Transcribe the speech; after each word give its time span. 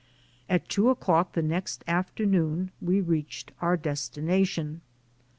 At 0.49 0.67
two 0.67 0.89
o'clock 0.89 1.33
the 1.33 1.43
next 1.43 1.83
after 1.85 2.25
noon 2.25 2.71
we 2.81 3.01
reached 3.01 3.51
our 3.61 3.77
destination. 3.77 4.81